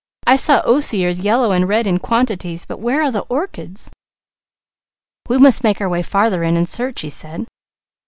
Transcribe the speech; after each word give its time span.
I 0.25 0.35
saw 0.35 0.63
osiers 0.65 1.19
yellow 1.23 1.51
and 1.51 1.69
red 1.69 1.85
in 1.85 1.99
quantities, 1.99 2.65
but 2.65 2.79
where 2.79 3.03
are 3.03 3.11
the 3.11 3.21
orchids?" 3.29 3.91
"We 5.29 5.37
must 5.37 5.63
make 5.63 5.79
our 5.79 5.89
way 5.89 6.01
farther 6.01 6.41
in 6.41 6.57
and 6.57 6.67
search," 6.67 7.01
he 7.01 7.09
said. 7.11 7.45